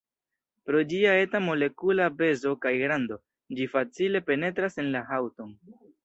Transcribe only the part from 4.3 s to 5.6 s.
penetras en la haŭton.